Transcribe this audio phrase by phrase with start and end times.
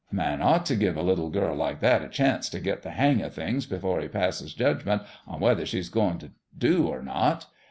[0.11, 2.89] A man ought t' give a little girl like that a chance t' get the
[2.89, 7.45] hang o' things before he passes judgment on whether she's goin' t' do or not.